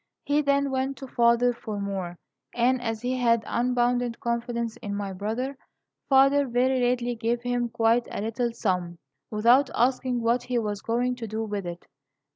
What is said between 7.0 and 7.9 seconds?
gave him